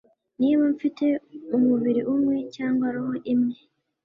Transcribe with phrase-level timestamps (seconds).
[0.39, 1.05] Niba mfite
[1.57, 3.57] umubiri umwe cyangwa roho imwe